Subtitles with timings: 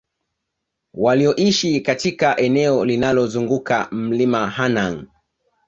[0.93, 5.05] walioishi katika eneo linalozunguka Mlima Hanang